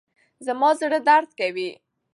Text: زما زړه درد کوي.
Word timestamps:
زما 0.45 0.69
زړه 0.79 0.99
درد 1.09 1.29
کوي. 1.39 1.69